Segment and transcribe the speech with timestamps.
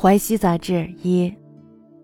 [0.00, 1.30] 淮西杂志一，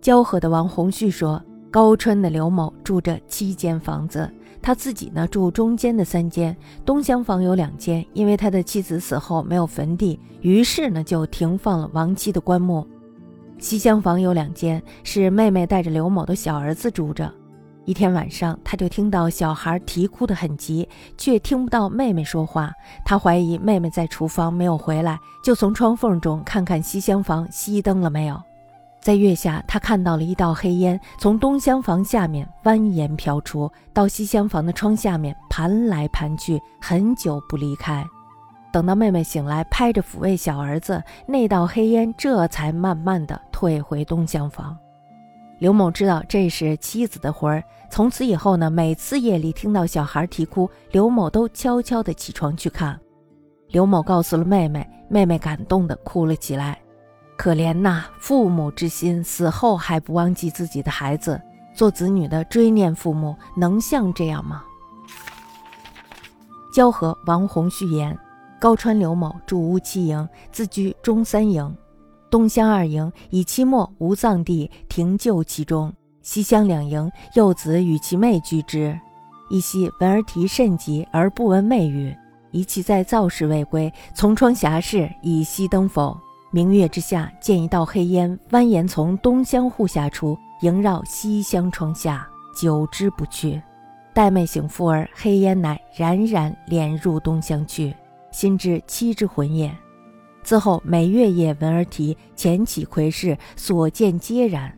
[0.03, 4.31] 交河的王洪旭说，高川的刘某住着七间房子，
[4.61, 6.55] 他自己呢住中间的三间，
[6.85, 12.87] 东厢房有两间，因为他的妻子死后没有坟地，于是呢就停放了亡妻的棺木。
[13.59, 17.33] 西厢房有两间，是妹妹带着刘某的小儿子住着。
[17.87, 22.73] 一天晚上，他就听到小孩啼哭得很急，却听不到妹妹说话。
[23.05, 28.43] 他怀疑妹妹在厨房没有回来，就从窗缝中看看西厢房熄灯了没有。
[29.01, 38.05] 在月下，他看到了一道黑烟从东厢房下面蜿蜒飘出，到西厢房的窗下面盘来盘去，很久不离开。
[38.73, 44.77] 等到妹妹醒来，拍着抚慰小儿子，那道黑烟这才慢慢的退回东厢房。
[45.59, 47.63] 刘某知道这是妻子的魂儿。
[47.91, 52.99] 从此以后呢，每次夜里听到小孩啼哭，刘某都悄悄地起床去看。
[53.69, 56.79] 刘某告诉了妹妹，妹妹感动地哭了起来。
[57.37, 61.41] 可怜呐，父母之心，死后还不忘记自己的孩子。
[61.75, 64.65] 做子女的追念父母，能像这样吗？
[66.73, 68.19] 交河王洪旭言：
[68.59, 71.77] 高川刘某住乌七营，自居中三营。
[72.37, 78.95] 东厢二营以期末无葬地，停柩其中；西厢两营幼子与其妹居之。
[79.49, 82.15] 一夕闻儿啼甚急，而不闻妹语。
[82.51, 86.15] 疑其在灶室未归，从窗遐视，以熄灯否？
[86.51, 93.63] 明月之下，见一道黑烟蜿蜒从东厢户下出，萦绕西厢窗下，久之不去。
[94.13, 97.97] 待妹醒复儿，黑烟乃冉冉敛入东厢去，
[98.31, 99.75] 心知妻之魂也。
[100.47, 104.73] 自后每月夜闻而啼，前起窥视，所见皆然。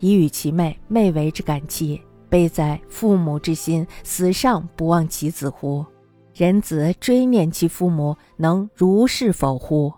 [0.00, 2.80] 以与其妹，妹为之感泣，悲哉！
[2.88, 5.86] 父母之心，死尚不忘其子乎？
[6.34, 9.92] 人子追念其父母，能如是否乎？